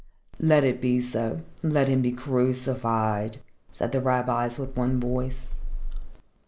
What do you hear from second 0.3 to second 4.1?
"Let it be so. Let him be crucified!" said the